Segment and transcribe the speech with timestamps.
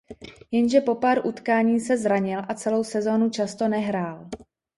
[0.51, 4.29] Jenže po pár utkání se zranil a celou sezonu často nehrál.